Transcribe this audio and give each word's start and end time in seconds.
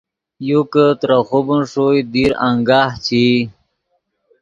یو 0.49 0.59
کہ 0.71 0.85
ترے 0.99 1.17
خوبن 1.27 1.61
ݰوئے 1.71 1.99
دیر 2.13 2.31
انگاہ 2.47 2.91
چے 3.05 3.21
ای 3.33 3.37